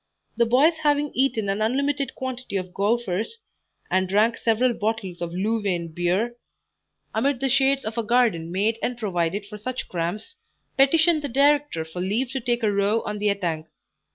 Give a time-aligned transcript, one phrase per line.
[0.35, 3.37] The boys having eaten an unlimited quantity of "gaufres,"
[3.91, 6.37] and drank several bottles of Louvain beer,
[7.13, 10.37] amid the shades of a garden made and provided for such crams,
[10.75, 13.67] petitioned the director for leave to take a row on the etang.